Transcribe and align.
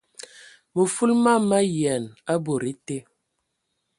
Mə 0.73 0.81
fulu 0.93 1.13
mam 1.23 1.41
ma 1.49 1.59
yian 1.75 2.03
a 2.31 2.33
bod 2.45 2.63
été. 2.71 2.97